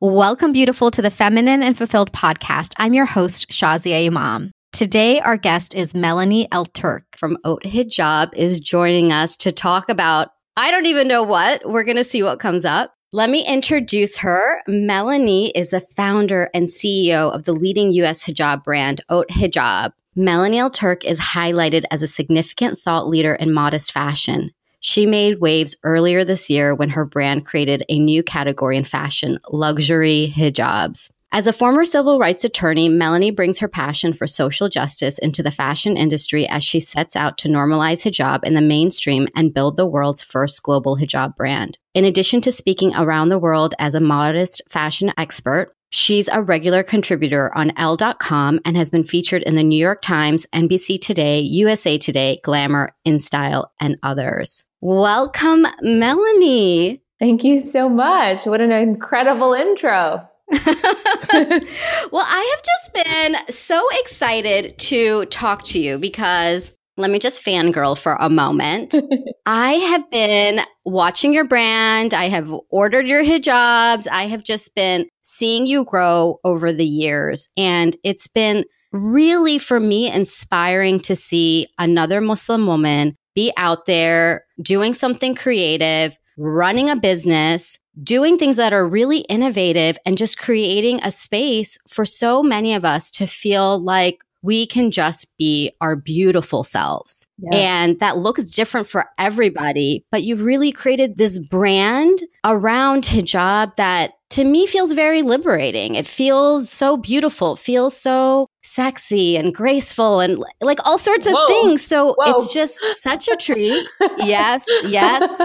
[0.00, 2.72] Welcome, beautiful, to the Feminine and Fulfilled podcast.
[2.76, 4.52] I'm your host, Shazia Imam.
[4.72, 10.28] Today, our guest is Melanie Elturk from Haute Hijab is joining us to talk about,
[10.56, 11.68] I don't even know what.
[11.68, 12.94] We're going to see what comes up.
[13.10, 14.62] Let me introduce her.
[14.68, 19.90] Melanie is the founder and CEO of the leading US hijab brand, Haute Hijab.
[20.14, 24.52] Melanie Elturk is highlighted as a significant thought leader in modest fashion.
[24.80, 29.38] She made waves earlier this year when her brand created a new category in fashion
[29.50, 31.10] luxury hijabs.
[31.30, 35.50] As a former civil rights attorney, Melanie brings her passion for social justice into the
[35.50, 39.86] fashion industry as she sets out to normalize hijab in the mainstream and build the
[39.86, 41.76] world's first global hijab brand.
[41.92, 46.82] In addition to speaking around the world as a modest fashion expert, She's a regular
[46.82, 51.96] contributor on Elle.com and has been featured in the New York Times, NBC Today, USA
[51.96, 54.64] Today, Glamour, InStyle, and others.
[54.80, 57.02] Welcome, Melanie.
[57.18, 58.46] Thank you so much.
[58.46, 60.28] What an incredible intro.
[60.52, 67.44] well, I have just been so excited to talk to you because let me just
[67.44, 68.94] fangirl for a moment.
[69.46, 72.12] I have been watching your brand.
[72.12, 74.08] I have ordered your hijabs.
[74.10, 77.48] I have just been seeing you grow over the years.
[77.56, 84.44] And it's been really, for me, inspiring to see another Muslim woman be out there
[84.60, 91.00] doing something creative, running a business, doing things that are really innovative and just creating
[91.02, 95.96] a space for so many of us to feel like we can just be our
[95.96, 97.26] beautiful selves.
[97.38, 97.58] Yeah.
[97.58, 104.12] And that looks different for everybody, but you've really created this brand around hijab that
[104.30, 105.94] to me feels very liberating.
[105.94, 107.54] It feels so beautiful.
[107.54, 111.46] It feels so sexy and graceful and like all sorts of Whoa.
[111.46, 111.84] things.
[111.84, 112.32] So Whoa.
[112.32, 113.88] it's just such a treat.
[114.18, 115.40] yes, yes.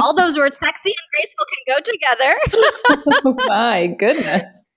[0.00, 2.38] All those words, sexy and graceful, can go together.
[3.24, 4.68] oh my goodness.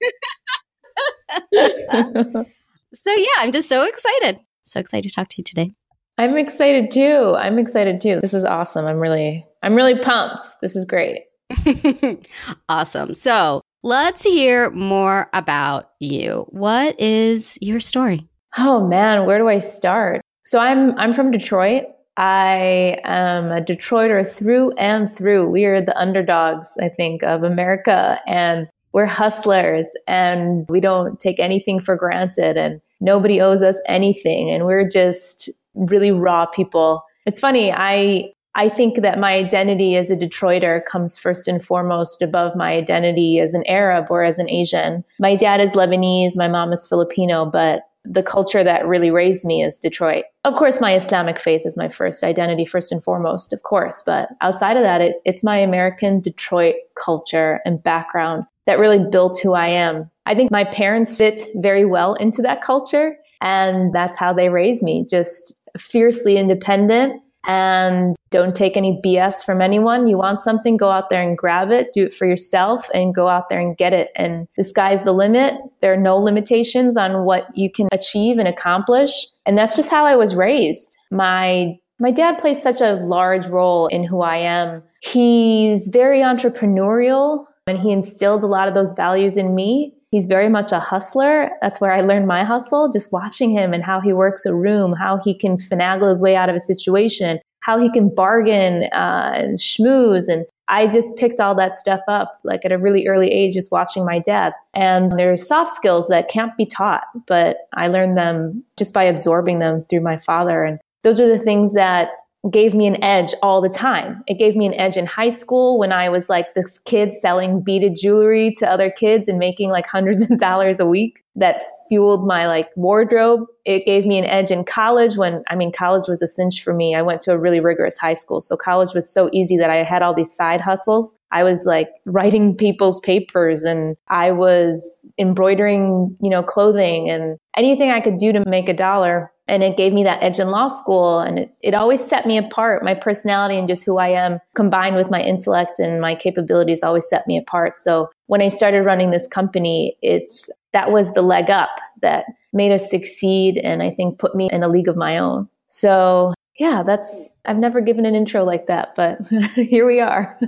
[2.93, 4.39] so yeah, I'm just so excited.
[4.63, 5.71] So excited to talk to you today.
[6.17, 7.35] I'm excited too.
[7.37, 8.19] I'm excited too.
[8.21, 8.85] This is awesome.
[8.85, 10.43] I'm really I'm really pumped.
[10.61, 11.21] This is great.
[12.69, 13.13] awesome.
[13.13, 16.45] So let's hear more about you.
[16.49, 18.27] What is your story?
[18.57, 20.21] Oh man, where do I start?
[20.45, 21.85] So I'm I'm from Detroit.
[22.17, 25.49] I am a Detroiter through and through.
[25.49, 31.39] We are the underdogs, I think, of America and we're hustlers and we don't take
[31.39, 37.03] anything for granted and nobody owes us anything and we're just really raw people.
[37.25, 42.21] It's funny, I I think that my identity as a Detroiter comes first and foremost
[42.21, 45.05] above my identity as an Arab or as an Asian.
[45.19, 49.63] My dad is Lebanese, my mom is Filipino, but the culture that really raised me
[49.63, 50.25] is Detroit.
[50.43, 54.01] Of course, my Islamic faith is my first identity, first and foremost, of course.
[54.05, 59.37] But outside of that, it, it's my American Detroit culture and background that really built
[59.37, 60.09] who I am.
[60.25, 63.17] I think my parents fit very well into that culture.
[63.41, 69.61] And that's how they raised me, just fiercely independent and don't take any BS from
[69.61, 70.07] anyone.
[70.07, 73.27] You want something, go out there and grab it, do it for yourself and go
[73.27, 74.11] out there and get it.
[74.15, 75.55] And the sky's the limit.
[75.81, 79.11] There are no limitations on what you can achieve and accomplish.
[79.45, 80.95] And that's just how I was raised.
[81.09, 84.81] My my dad plays such a large role in who I am.
[85.01, 89.93] He's very entrepreneurial and he instilled a lot of those values in me.
[90.09, 91.49] He's very much a hustler.
[91.61, 94.93] That's where I learned my hustle, just watching him and how he works a room,
[94.93, 99.31] how he can finagle his way out of a situation, how he can bargain uh,
[99.35, 100.27] and schmooze.
[100.27, 103.71] And I just picked all that stuff up, like at a really early age, just
[103.71, 104.53] watching my dad.
[104.73, 109.59] And there's soft skills that can't be taught, but I learned them just by absorbing
[109.59, 110.63] them through my father.
[110.63, 112.09] And those are the things that
[112.49, 114.23] gave me an edge all the time.
[114.27, 117.61] It gave me an edge in high school when I was like this kid selling
[117.61, 122.25] beaded jewelry to other kids and making like hundreds of dollars a week that fueled
[122.25, 123.45] my like wardrobe.
[123.63, 126.73] It gave me an edge in college when I mean college was a cinch for
[126.73, 126.95] me.
[126.95, 128.41] I went to a really rigorous high school.
[128.41, 131.15] So college was so easy that I had all these side hustles.
[131.31, 137.91] I was like writing people's papers and I was embroidering, you know, clothing and anything
[137.91, 140.67] I could do to make a dollar and it gave me that edge in law
[140.67, 142.83] school and it, it always set me apart.
[142.83, 147.07] My personality and just who i am combined with my intellect and my capabilities always
[147.07, 147.77] set me apart.
[147.77, 151.69] So when i started running this company it's that was the leg up
[152.01, 155.47] that made us succeed and i think put me in a league of my own.
[155.69, 159.19] So yeah that's i've never given an intro like that but
[159.55, 160.39] here we are.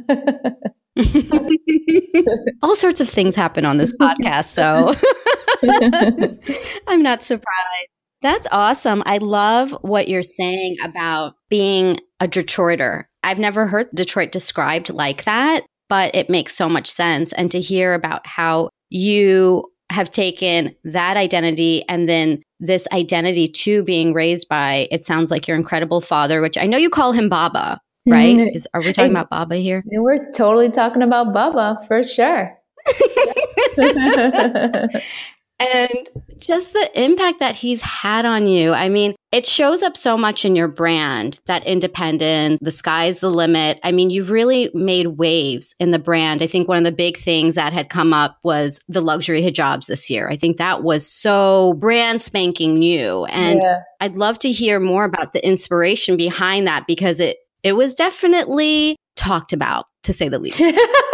[2.62, 4.94] All sorts of things happen on this podcast so
[6.88, 7.93] i'm not surprised
[8.24, 9.04] that's awesome.
[9.06, 13.04] I love what you're saying about being a Detroiter.
[13.22, 15.64] I've never heard Detroit described like that.
[15.90, 17.34] but it makes so much sense.
[17.34, 23.84] And to hear about how you have taken that identity and then this identity to
[23.84, 27.30] being raised by, it sounds like your incredible father, which I know you call him
[27.30, 28.36] Baba, right?
[28.36, 28.56] Mm-hmm.
[28.56, 29.84] Is, are we talking I, about Baba here?
[29.86, 32.58] We're totally talking about Baba for sure.
[35.64, 38.74] and just the impact that he's had on you.
[38.74, 43.32] I mean, it shows up so much in your brand that independent, the sky's the
[43.32, 43.80] limit.
[43.84, 46.42] I mean, you've really made waves in the brand.
[46.42, 49.88] I think one of the big things that had come up was the luxury hijabs
[49.88, 50.28] this year.
[50.30, 53.26] I think that was so brand spanking new.
[53.26, 53.82] And yeah.
[54.02, 58.98] I'd love to hear more about the inspiration behind that because it it was definitely
[59.16, 60.60] talked about to say the least.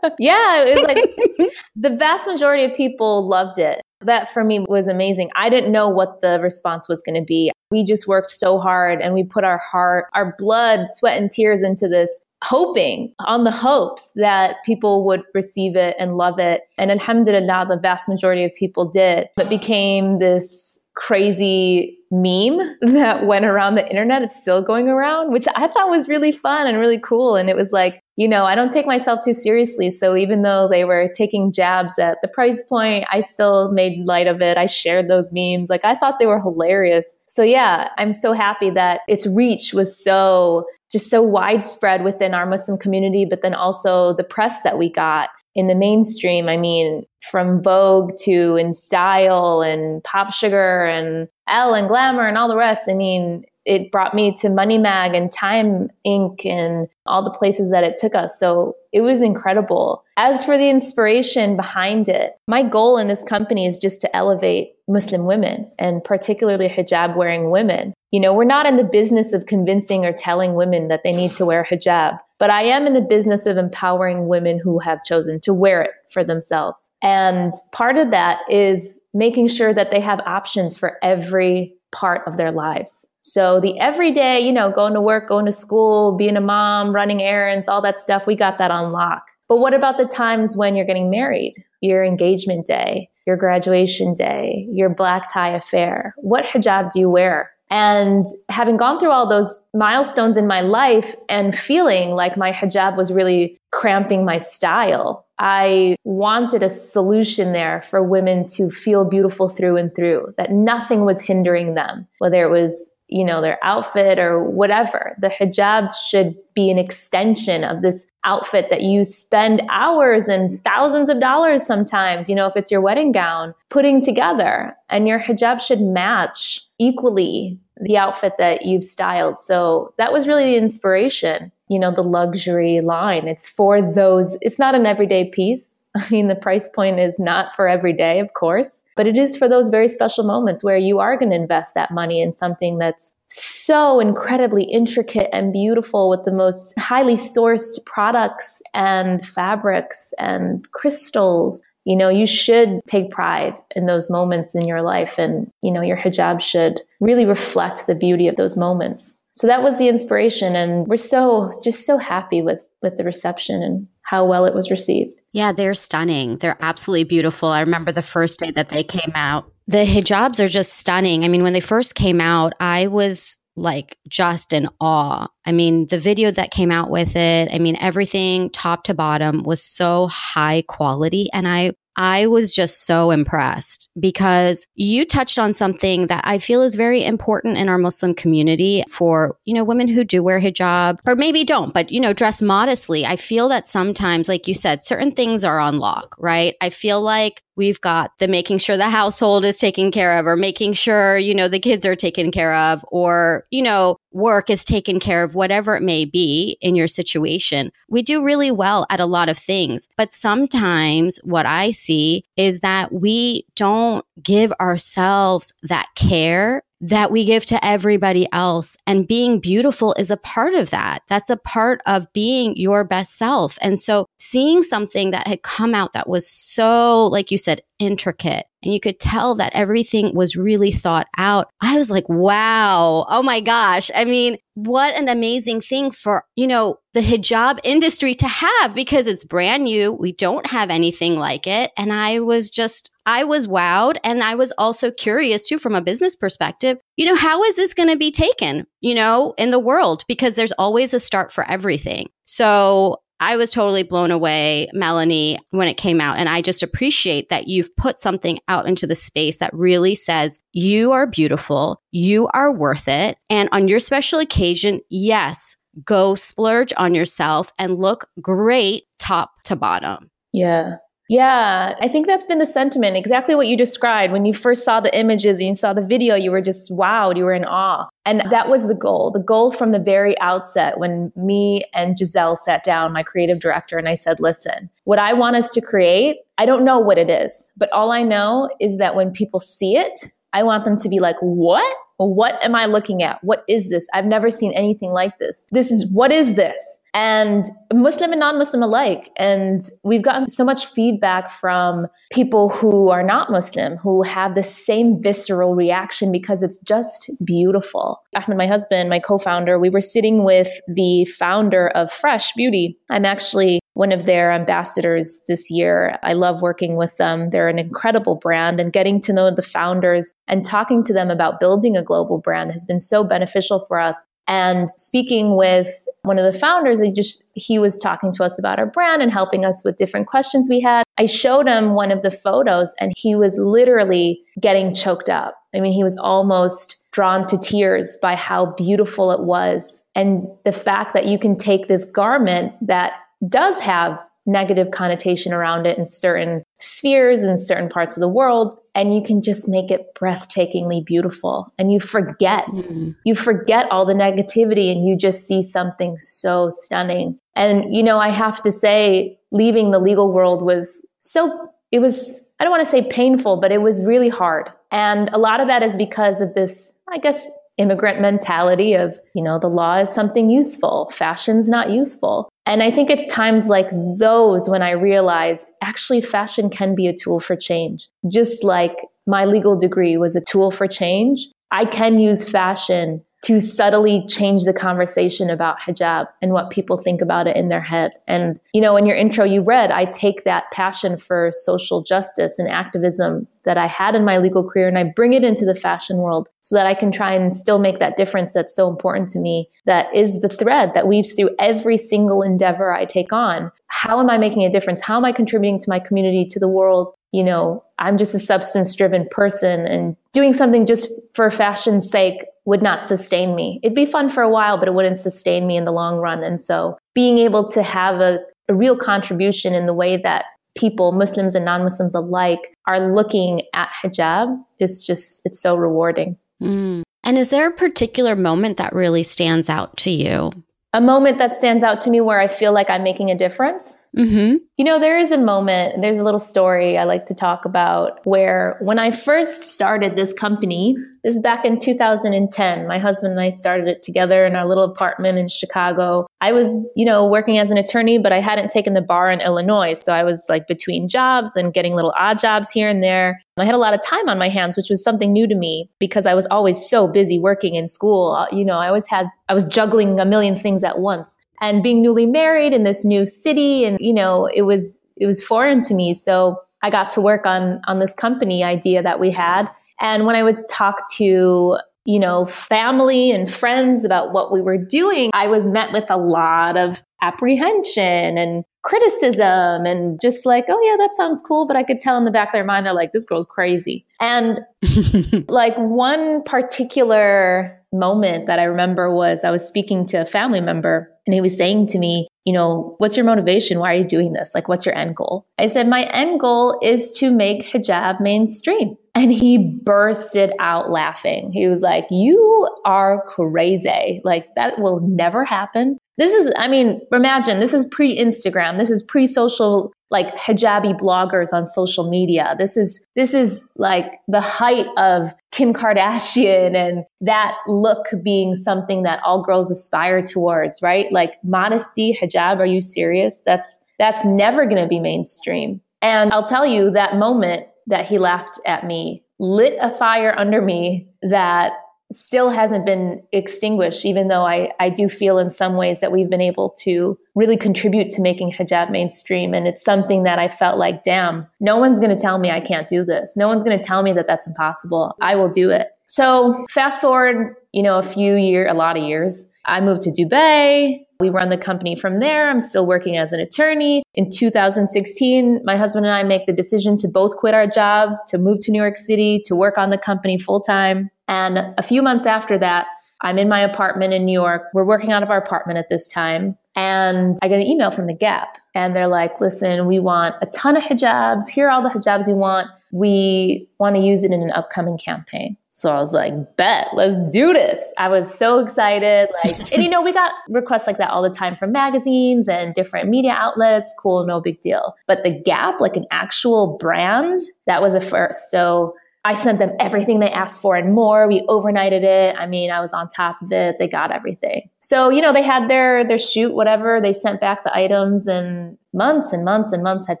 [0.18, 3.82] yeah, it was like the vast majority of people loved it.
[4.02, 5.30] That for me was amazing.
[5.36, 7.52] I didn't know what the response was going to be.
[7.70, 11.62] We just worked so hard and we put our heart, our blood, sweat, and tears
[11.62, 16.62] into this, hoping on the hopes that people would receive it and love it.
[16.78, 19.28] And alhamdulillah, the vast majority of people did.
[19.38, 24.22] It became this crazy meme that went around the internet.
[24.22, 27.36] It's still going around, which I thought was really fun and really cool.
[27.36, 29.90] And it was like, you know, I don't take myself too seriously.
[29.90, 34.26] So even though they were taking jabs at the price point, I still made light
[34.26, 34.58] of it.
[34.58, 35.70] I shared those memes.
[35.70, 37.14] Like I thought they were hilarious.
[37.28, 42.46] So yeah, I'm so happy that its reach was so just so widespread within our
[42.46, 46.48] Muslim community, but then also the press that we got in the mainstream.
[46.48, 52.38] I mean, from Vogue to In Style and Pop Sugar and Elle and Glamour and
[52.38, 52.82] all the rest.
[52.88, 56.46] I mean, it brought me to Money Mag and Time Inc.
[56.46, 58.38] and all the places that it took us.
[58.38, 60.02] So it was incredible.
[60.16, 64.72] As for the inspiration behind it, my goal in this company is just to elevate
[64.88, 67.92] Muslim women and particularly hijab wearing women.
[68.10, 71.32] You know, we're not in the business of convincing or telling women that they need
[71.34, 75.38] to wear hijab, but I am in the business of empowering women who have chosen
[75.42, 76.88] to wear it for themselves.
[77.02, 82.36] And part of that is making sure that they have options for every part of
[82.36, 83.06] their lives.
[83.22, 87.22] So the everyday, you know, going to work, going to school, being a mom, running
[87.22, 89.26] errands, all that stuff, we got that on lock.
[89.48, 94.66] But what about the times when you're getting married, your engagement day, your graduation day,
[94.70, 96.14] your black tie affair?
[96.18, 97.50] What hijab do you wear?
[97.70, 102.96] And having gone through all those milestones in my life and feeling like my hijab
[102.96, 109.48] was really cramping my style, I wanted a solution there for women to feel beautiful
[109.48, 114.18] through and through, that nothing was hindering them, whether it was you know, their outfit
[114.18, 115.16] or whatever.
[115.20, 121.10] The hijab should be an extension of this outfit that you spend hours and thousands
[121.10, 124.76] of dollars sometimes, you know, if it's your wedding gown, putting together.
[124.88, 129.40] And your hijab should match equally the outfit that you've styled.
[129.40, 133.26] So that was really the inspiration, you know, the luxury line.
[133.26, 135.79] It's for those, it's not an everyday piece.
[135.96, 139.36] I mean, the price point is not for every day, of course, but it is
[139.36, 142.78] for those very special moments where you are going to invest that money in something
[142.78, 150.70] that's so incredibly intricate and beautiful with the most highly sourced products and fabrics and
[150.72, 151.62] crystals.
[151.84, 155.82] You know, you should take pride in those moments in your life, and, you know,
[155.82, 159.16] your hijab should really reflect the beauty of those moments.
[159.32, 163.62] So that was the inspiration, and we're so just so happy with with the reception
[163.62, 165.19] and how well it was received.
[165.32, 166.38] Yeah, they're stunning.
[166.38, 167.48] They're absolutely beautiful.
[167.48, 169.50] I remember the first day that they came out.
[169.68, 171.24] The hijabs are just stunning.
[171.24, 175.28] I mean, when they first came out, I was like just in awe.
[175.44, 179.42] I mean, the video that came out with it, I mean, everything top to bottom
[179.44, 181.28] was so high quality.
[181.32, 186.62] And I I was just so impressed because you touched on something that I feel
[186.62, 190.98] is very important in our Muslim community for, you know, women who do wear hijab
[191.06, 193.04] or maybe don't, but, you know, dress modestly.
[193.04, 196.54] I feel that sometimes, like you said, certain things are on lock, right?
[196.60, 200.34] I feel like we've got the making sure the household is taken care of or
[200.34, 204.64] making sure, you know, the kids are taken care of or, you know, work is
[204.64, 207.70] taken care of, whatever it may be in your situation.
[207.90, 209.88] We do really well at a lot of things.
[209.98, 217.24] But sometimes what I see is that we don't give ourselves that care that we
[217.24, 218.76] give to everybody else.
[218.86, 221.02] And being beautiful is a part of that.
[221.08, 223.58] That's a part of being your best self.
[223.60, 228.46] And so seeing something that had come out that was so, like you said, intricate
[228.62, 231.50] and you could tell that everything was really thought out.
[231.62, 233.06] I was like, wow.
[233.08, 233.90] Oh my gosh.
[233.94, 239.06] I mean, what an amazing thing for, you know, the hijab industry to have because
[239.06, 239.92] it's brand new.
[239.92, 241.70] We don't have anything like it.
[241.76, 243.96] And I was just, I was wowed.
[244.04, 247.72] And I was also curious too, from a business perspective, you know, how is this
[247.72, 250.04] going to be taken, you know, in the world?
[250.06, 252.10] Because there's always a start for everything.
[252.26, 256.16] So I was totally blown away, Melanie, when it came out.
[256.16, 260.40] And I just appreciate that you've put something out into the space that really says,
[260.52, 263.18] you are beautiful, you are worth it.
[263.28, 269.54] And on your special occasion, yes, go splurge on yourself and look great top to
[269.54, 270.10] bottom.
[270.32, 270.76] Yeah.
[271.10, 272.96] Yeah, I think that's been the sentiment.
[272.96, 274.12] Exactly what you described.
[274.12, 277.16] When you first saw the images and you saw the video, you were just wowed,
[277.16, 277.88] you were in awe.
[278.06, 279.10] And that was the goal.
[279.10, 283.76] The goal from the very outset when me and Giselle sat down, my creative director,
[283.76, 287.10] and I said, listen, what I want us to create, I don't know what it
[287.10, 289.98] is, but all I know is that when people see it,
[290.32, 291.76] I want them to be like, what?
[291.96, 293.22] What am I looking at?
[293.24, 293.86] What is this?
[293.92, 295.44] I've never seen anything like this.
[295.50, 296.78] This is, what is this?
[296.92, 299.08] And Muslim and non-Muslim alike.
[299.16, 304.42] And we've gotten so much feedback from people who are not Muslim, who have the
[304.42, 308.00] same visceral reaction because it's just beautiful.
[308.16, 312.78] Ahmed, my husband, my co-founder, we were sitting with the founder of Fresh Beauty.
[312.90, 315.96] I'm actually one of their ambassadors this year.
[316.02, 317.30] I love working with them.
[317.30, 321.40] They're an incredible brand and getting to know the founders and talking to them about
[321.40, 323.96] building a global brand has been so beneficial for us.
[324.26, 325.68] And speaking with
[326.02, 329.12] one of the founders, he just he was talking to us about our brand and
[329.12, 330.84] helping us with different questions we had.
[330.98, 335.34] I showed him one of the photos and he was literally getting choked up.
[335.54, 340.52] I mean, he was almost drawn to tears by how beautiful it was and the
[340.52, 342.92] fact that you can take this garment that
[343.28, 348.58] does have negative connotation around it in certain spheres in certain parts of the world
[348.74, 351.52] and you can just make it breathtakingly beautiful.
[351.58, 352.90] And you forget mm-hmm.
[353.04, 357.18] you forget all the negativity and you just see something so stunning.
[357.34, 362.22] And you know i have to say leaving the legal world was so it was
[362.38, 364.50] i don't want to say painful but it was really hard.
[364.72, 369.22] And a lot of that is because of this i guess immigrant mentality of, you
[369.22, 372.28] know, the law is something useful, fashion's not useful.
[372.46, 376.96] And I think it's times like those when I realize actually fashion can be a
[376.96, 377.88] tool for change.
[378.10, 378.76] Just like
[379.06, 384.44] my legal degree was a tool for change, I can use fashion to subtly change
[384.44, 387.92] the conversation about hijab and what people think about it in their head.
[388.08, 392.38] And, you know, in your intro you read, I take that passion for social justice
[392.38, 395.54] and activism that I had in my legal career and I bring it into the
[395.54, 399.08] fashion world so that I can try and still make that difference that's so important
[399.10, 399.48] to me.
[399.66, 403.50] That is the thread that weaves through every single endeavor I take on.
[403.68, 404.80] How am I making a difference?
[404.80, 406.92] How am I contributing to my community, to the world?
[407.12, 412.24] You know, I'm just a substance driven person and doing something just for fashion's sake
[412.44, 413.60] would not sustain me.
[413.62, 416.22] It'd be fun for a while, but it wouldn't sustain me in the long run.
[416.22, 418.18] And so being able to have a,
[418.48, 420.24] a real contribution in the way that
[420.60, 426.16] people, Muslims and non Muslims alike, are looking at hijab is just, it's so rewarding.
[426.42, 426.82] Mm.
[427.02, 430.30] And is there a particular moment that really stands out to you?
[430.72, 433.76] A moment that stands out to me where I feel like I'm making a difference?
[433.96, 434.36] Mm-hmm.
[434.56, 438.00] You know, there is a moment, there's a little story I like to talk about
[438.06, 443.20] where when I first started this company, this is back in 2010, my husband and
[443.20, 446.06] I started it together in our little apartment in Chicago.
[446.20, 449.20] I was, you know, working as an attorney, but I hadn't taken the bar in
[449.20, 449.74] Illinois.
[449.74, 453.20] So I was like between jobs and getting little odd jobs here and there.
[453.38, 455.70] I had a lot of time on my hands, which was something new to me
[455.78, 458.28] because I was always so busy working in school.
[458.30, 461.82] You know, I always had, I was juggling a million things at once and being
[461.82, 465.74] newly married in this new city and you know it was it was foreign to
[465.74, 465.94] me.
[465.94, 469.50] So i got to work on on this company idea that we had.
[469.80, 474.58] And when i would talk to you know family and friends about what we were
[474.58, 480.60] doing i was met with a lot of apprehension and criticism and just like, oh
[480.62, 481.46] yeah, that sounds cool.
[481.46, 483.86] But I could tell in the back of their mind, they're like, this girl's crazy.
[484.00, 484.40] And
[485.28, 490.90] like one particular moment that I remember was I was speaking to a family member
[491.06, 493.58] and he was saying to me, you know, what's your motivation?
[493.58, 494.32] Why are you doing this?
[494.34, 495.26] Like, what's your end goal?
[495.38, 498.76] I said, my end goal is to make hijab mainstream.
[498.96, 501.30] And he bursted out laughing.
[501.32, 504.00] He was like, You are crazy.
[504.02, 505.78] Like, that will never happen.
[506.00, 508.56] This is, I mean, imagine this is pre Instagram.
[508.56, 512.34] This is pre social, like hijabi bloggers on social media.
[512.38, 518.82] This is, this is like the height of Kim Kardashian and that look being something
[518.84, 520.90] that all girls aspire towards, right?
[520.90, 522.38] Like modesty, hijab.
[522.38, 523.20] Are you serious?
[523.26, 525.60] That's, that's never going to be mainstream.
[525.82, 530.40] And I'll tell you that moment that he laughed at me lit a fire under
[530.40, 531.52] me that
[531.92, 536.08] still hasn't been extinguished, even though I, I do feel in some ways that we've
[536.08, 539.34] been able to really contribute to making hijab mainstream.
[539.34, 542.40] And it's something that I felt like, damn, no one's going to tell me I
[542.40, 543.14] can't do this.
[543.16, 544.94] No one's going to tell me that that's impossible.
[545.00, 545.68] I will do it.
[545.86, 549.90] So fast forward, you know, a few year, a lot of years, I moved to
[549.90, 550.78] Dubai.
[551.00, 552.28] We run the company from there.
[552.28, 553.82] I'm still working as an attorney.
[553.94, 558.18] In 2016, my husband and I make the decision to both quit our jobs, to
[558.18, 560.90] move to New York City, to work on the company full time.
[561.10, 562.68] And a few months after that,
[563.02, 564.44] I'm in my apartment in New York.
[564.54, 566.36] We're working out of our apartment at this time.
[566.54, 568.38] And I get an email from The Gap.
[568.54, 571.28] And they're like, listen, we want a ton of hijabs.
[571.28, 572.48] Here are all the hijabs we want.
[572.70, 575.36] We want to use it in an upcoming campaign.
[575.48, 577.60] So I was like, bet, let's do this.
[577.76, 579.08] I was so excited.
[579.24, 582.54] Like, and you know, we got requests like that all the time from magazines and
[582.54, 583.74] different media outlets.
[583.78, 584.76] Cool, no big deal.
[584.86, 588.30] But The Gap, like an actual brand, that was a first.
[588.30, 591.08] So I sent them everything they asked for and more.
[591.08, 592.16] We overnighted it.
[592.18, 593.56] I mean, I was on top of it.
[593.58, 594.50] They got everything.
[594.60, 596.80] So, you know, they had their their shoot, whatever.
[596.80, 600.00] They sent back the items and months and months and months had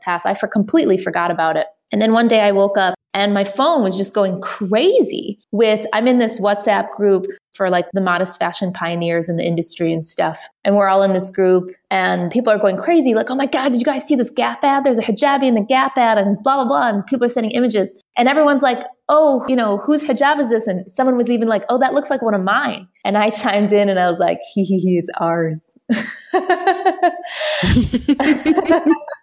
[0.00, 0.26] passed.
[0.26, 1.66] I for completely forgot about it.
[1.92, 5.86] And then one day I woke up and my phone was just going crazy with,
[5.92, 10.06] I'm in this WhatsApp group for like the modest fashion pioneers in the industry and
[10.06, 10.48] stuff.
[10.64, 13.14] And we're all in this group and people are going crazy.
[13.14, 14.84] Like, oh my God, did you guys see this Gap ad?
[14.84, 16.88] There's a hijabi in the Gap ad and blah, blah, blah.
[16.88, 17.92] And people are sending images.
[18.16, 20.66] And everyone's like, oh, you know, whose hijab is this?
[20.66, 22.86] And someone was even like, oh, that looks like one of mine.
[23.04, 25.72] And I chimed in and I was like, hee hee hee, it's ours.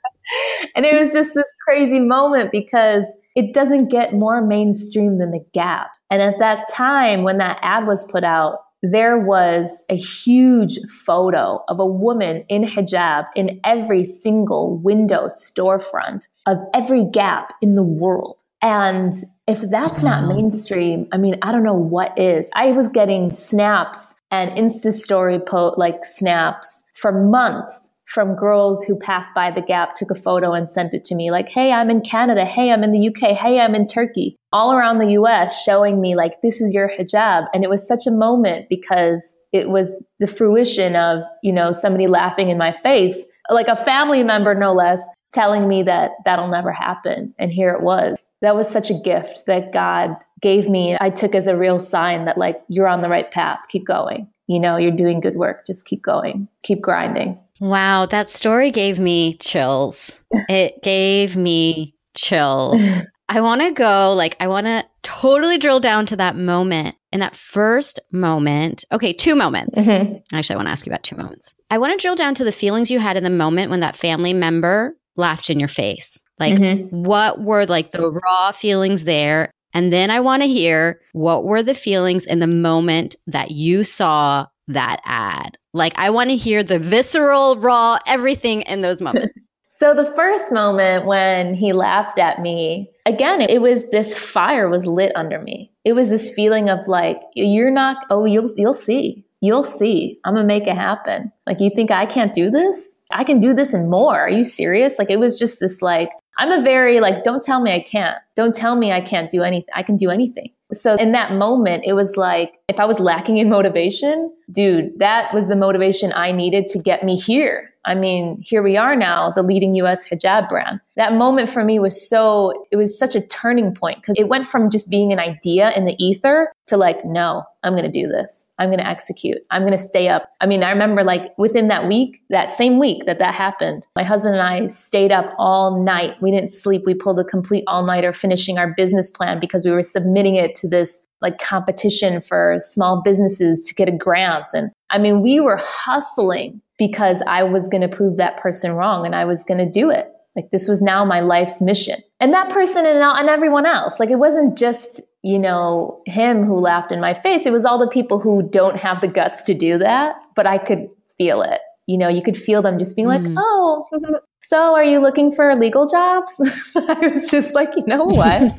[0.76, 3.06] and it was just this crazy moment because
[3.36, 5.92] it doesn't get more mainstream than the gap.
[6.10, 11.64] And at that time, when that ad was put out, there was a huge photo
[11.68, 17.84] of a woman in hijab in every single window storefront of every gap in the
[17.84, 18.42] world.
[18.62, 19.14] And
[19.48, 20.36] if that's not mm-hmm.
[20.36, 22.50] mainstream, I mean, I don't know what is.
[22.54, 28.98] I was getting snaps and Insta story po- like snaps for months from girls who
[28.98, 31.90] passed by the gap, took a photo and sent it to me like, Hey, I'm
[31.90, 32.46] in Canada.
[32.46, 33.36] Hey, I'm in the UK.
[33.36, 37.48] Hey, I'm in Turkey, all around the US showing me like, this is your hijab.
[37.54, 42.08] And it was such a moment because it was the fruition of, you know, somebody
[42.08, 45.02] laughing in my face, like a family member, no less,
[45.34, 47.34] telling me that that'll never happen.
[47.38, 48.30] And here it was.
[48.42, 50.98] That was such a gift that God gave me.
[51.02, 53.60] I took as a real sign that like, you're on the right path.
[53.68, 54.30] Keep going.
[54.48, 55.68] You know, you're doing good work.
[55.68, 56.48] Just keep going.
[56.64, 57.38] Keep grinding.
[57.60, 60.12] Wow, that story gave me chills.
[60.50, 62.82] It gave me chills.
[63.30, 66.96] I want to go, like, I want to totally drill down to that moment.
[67.14, 69.80] In that first moment, okay, two moments.
[69.80, 70.18] Mm-hmm.
[70.34, 71.56] Actually, I want to ask you about two moments.
[71.72, 73.96] I want to drill down to the feelings you had in the moment when that
[73.96, 76.20] family member laughed in your face.
[76.40, 77.04] Like, mm-hmm.
[77.04, 79.52] what were like the raw feelings there?
[79.74, 83.84] And then I want to hear what were the feelings in the moment that you
[83.84, 85.58] saw that ad?
[85.78, 89.34] Like, I want to hear the visceral, raw, everything in those moments.
[89.70, 94.86] so, the first moment when he laughed at me, again, it was this fire was
[94.86, 95.72] lit under me.
[95.86, 99.24] It was this feeling of like, you're not, oh, you'll, you'll see.
[99.40, 100.20] You'll see.
[100.26, 101.32] I'm going to make it happen.
[101.46, 102.96] Like, you think I can't do this?
[103.12, 104.20] I can do this and more.
[104.20, 105.00] Are you serious?
[105.00, 108.18] Like, it was just this like, I'm a very like, don't tell me I can't.
[108.36, 109.70] Don't tell me I can't do anything.
[109.74, 110.52] I can do anything.
[110.74, 115.34] So in that moment, it was like, if I was lacking in motivation, dude, that
[115.34, 117.74] was the motivation I needed to get me here.
[117.88, 120.82] I mean, here we are now, the leading US hijab brand.
[120.98, 124.46] That moment for me was so, it was such a turning point because it went
[124.46, 128.10] from just being an idea in the ether to like, no, I'm going to do
[128.10, 128.46] this.
[128.60, 129.38] I'm going to execute.
[129.52, 130.30] I'm going to stay up.
[130.42, 134.04] I mean, I remember like within that week, that same week that that happened, my
[134.04, 136.22] husband and I stayed up all night.
[136.22, 136.84] We didn't sleep.
[136.86, 140.56] We pulled a complete all nighter finishing our business plan because we were submitting it
[140.56, 144.46] to this like competition for small businesses to get a grant.
[144.54, 149.06] And I mean, we were hustling because I was going to prove that person wrong
[149.06, 150.08] and I was going to do it.
[150.36, 152.02] Like this was now my life's mission.
[152.20, 156.60] And that person and, and everyone else, like it wasn't just, you know, him who
[156.60, 157.48] laughed in my face.
[157.48, 160.60] It was all the people who don't have the guts to do that, but I
[160.60, 161.60] could feel it.
[161.88, 163.34] You know, you could feel them just being like, mm.
[163.36, 163.86] oh,
[164.44, 166.40] so are you looking for legal jobs?
[166.76, 168.56] I was just like, you know what?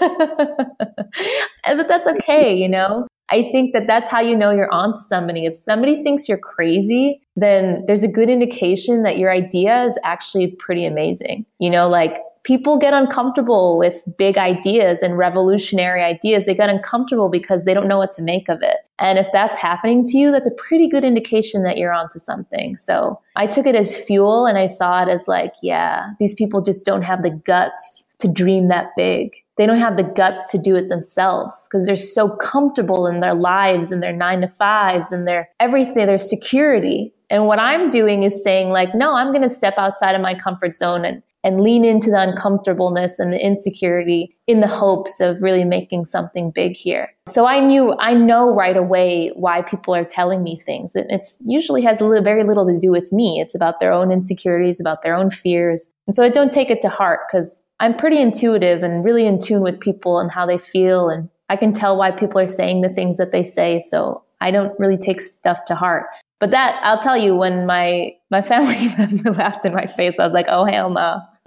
[0.00, 3.06] but that's okay, you know?
[3.30, 5.46] I think that that's how you know you're on to somebody.
[5.46, 10.48] If somebody thinks you're crazy, then there's a good indication that your idea is actually
[10.48, 11.46] pretty amazing.
[11.58, 16.46] You know, like people get uncomfortable with big ideas and revolutionary ideas.
[16.46, 18.78] They get uncomfortable because they don't know what to make of it.
[18.98, 22.76] And if that's happening to you, that's a pretty good indication that you're onto something.
[22.76, 26.60] So I took it as fuel and I saw it as like, yeah, these people
[26.62, 30.56] just don't have the guts to dream that big they don't have the guts to
[30.56, 35.12] do it themselves because they're so comfortable in their lives and their nine to fives
[35.12, 37.12] and their everything, their security.
[37.28, 40.34] And what I'm doing is saying like, no, I'm going to step outside of my
[40.34, 45.40] comfort zone and and lean into the uncomfortableness and the insecurity in the hopes of
[45.40, 47.08] really making something big here.
[47.26, 50.94] So I knew, I know right away why people are telling me things.
[50.94, 53.40] And it's usually has little, very little to do with me.
[53.40, 55.88] It's about their own insecurities, about their own fears.
[56.06, 59.38] And so I don't take it to heart because I'm pretty intuitive and really in
[59.40, 61.08] tune with people and how they feel.
[61.08, 63.80] And I can tell why people are saying the things that they say.
[63.80, 66.06] So I don't really take stuff to heart.
[66.40, 70.24] But that I'll tell you, when my my family member laughed in my face, I
[70.24, 71.20] was like, "Oh hell no!"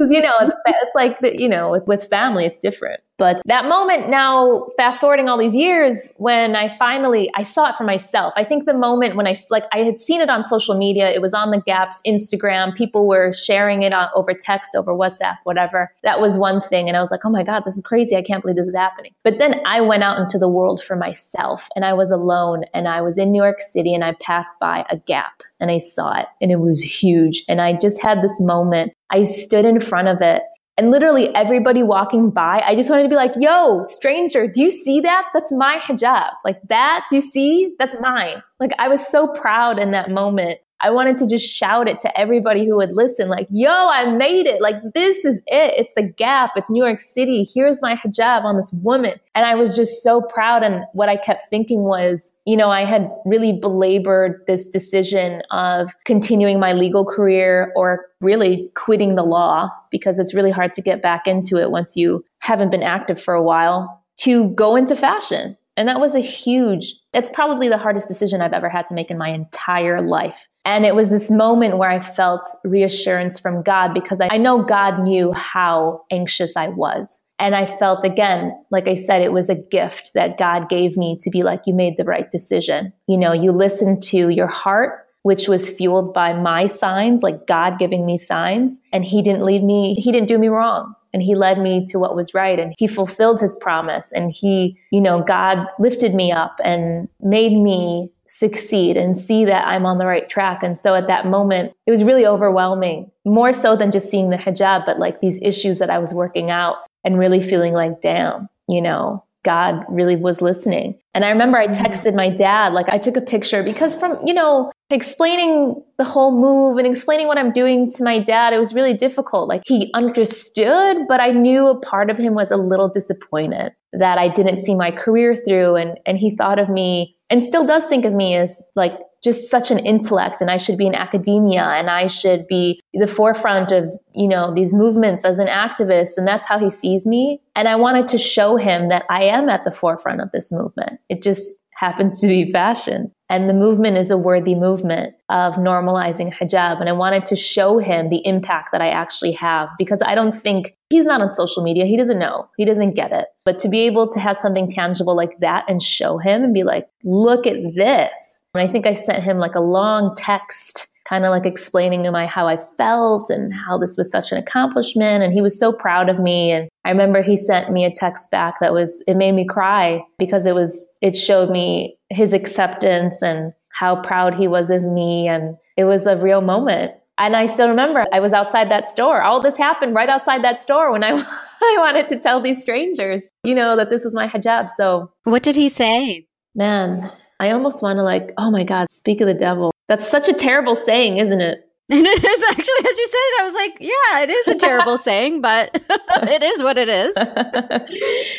[0.00, 3.00] Because you know, it's like you know, with, with family, it's different.
[3.20, 7.76] But that moment now, fast forwarding all these years, when I finally I saw it
[7.76, 8.32] for myself.
[8.34, 11.20] I think the moment when I like I had seen it on social media, it
[11.20, 12.74] was on the Gap's Instagram.
[12.74, 15.92] People were sharing it on, over text, over WhatsApp, whatever.
[16.02, 18.16] That was one thing, and I was like, oh my god, this is crazy!
[18.16, 19.12] I can't believe this is happening.
[19.22, 22.88] But then I went out into the world for myself, and I was alone, and
[22.88, 26.18] I was in New York City, and I passed by a Gap, and I saw
[26.18, 28.94] it, and it was huge, and I just had this moment.
[29.10, 30.42] I stood in front of it
[30.80, 34.70] and literally everybody walking by, I just wanted to be like, yo, stranger, do you
[34.70, 35.26] see that?
[35.34, 36.30] That's my hijab.
[36.42, 37.74] Like that, do you see?
[37.78, 38.42] That's mine.
[38.58, 42.20] Like I was so proud in that moment I wanted to just shout it to
[42.20, 44.62] everybody who would listen, like, yo, I made it.
[44.62, 45.74] Like, this is it.
[45.76, 46.52] It's the gap.
[46.56, 47.46] It's New York City.
[47.54, 49.20] Here's my hijab on this woman.
[49.34, 50.62] And I was just so proud.
[50.62, 55.94] And what I kept thinking was, you know, I had really belabored this decision of
[56.04, 61.02] continuing my legal career or really quitting the law because it's really hard to get
[61.02, 65.56] back into it once you haven't been active for a while to go into fashion.
[65.76, 69.10] And that was a huge, it's probably the hardest decision I've ever had to make
[69.10, 70.46] in my entire life.
[70.64, 74.62] And it was this moment where I felt reassurance from God because I, I know
[74.62, 77.20] God knew how anxious I was.
[77.38, 81.16] And I felt again, like I said, it was a gift that God gave me
[81.22, 82.92] to be like, you made the right decision.
[83.06, 87.78] You know, you listened to your heart, which was fueled by my signs, like God
[87.78, 88.76] giving me signs.
[88.92, 90.94] And He didn't lead me, He didn't do me wrong.
[91.14, 92.58] And He led me to what was right.
[92.58, 94.12] And He fulfilled His promise.
[94.12, 99.66] And He, you know, God lifted me up and made me succeed and see that
[99.66, 100.62] I'm on the right track.
[100.62, 104.36] And so at that moment, it was really overwhelming, more so than just seeing the
[104.36, 108.48] hijab, but like these issues that I was working out and really feeling like, damn,
[108.68, 110.96] you know, God really was listening.
[111.12, 111.84] And I remember I mm-hmm.
[111.84, 116.32] texted my dad, like I took a picture because from, you know, explaining the whole
[116.32, 119.48] move and explaining what I'm doing to my dad, it was really difficult.
[119.48, 124.18] Like he understood, but I knew a part of him was a little disappointed that
[124.18, 125.76] I didn't see my career through.
[125.76, 129.50] And, and he thought of me and still does think of me as like just
[129.50, 133.70] such an intellect and I should be in academia and I should be the forefront
[133.70, 136.16] of, you know, these movements as an activist.
[136.16, 137.40] And that's how he sees me.
[137.54, 141.00] And I wanted to show him that I am at the forefront of this movement.
[141.10, 143.10] It just happens to be fashion.
[143.30, 146.78] And the movement is a worthy movement of normalizing hijab.
[146.78, 150.36] And I wanted to show him the impact that I actually have because I don't
[150.36, 151.86] think he's not on social media.
[151.86, 152.46] He doesn't know.
[152.58, 153.28] He doesn't get it.
[153.46, 156.64] But to be able to have something tangible like that and show him and be
[156.64, 158.42] like, look at this.
[158.52, 162.12] And I think I sent him like a long text kind of like explaining to
[162.12, 165.24] my how I felt and how this was such an accomplishment.
[165.24, 166.52] And he was so proud of me.
[166.52, 170.02] And I remember he sent me a text back that was, it made me cry
[170.18, 175.26] because it was, it showed me his acceptance and how proud he was of me.
[175.26, 176.92] And it was a real moment.
[177.18, 179.20] And I still remember I was outside that store.
[179.20, 181.10] All this happened right outside that store when I,
[181.60, 184.70] I wanted to tell these strangers, you know, that this was my hijab.
[184.70, 186.26] So, what did he say?
[186.54, 189.72] Man, I almost want to like, oh my God, speak of the devil.
[189.90, 191.68] That's such a terrible saying, isn't it?
[191.90, 194.54] And it is actually, as you said it, I was like, yeah, it is a
[194.54, 195.82] terrible saying, but
[196.30, 197.16] it is what it is.